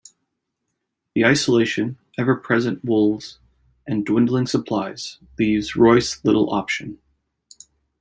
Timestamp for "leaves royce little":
5.37-6.49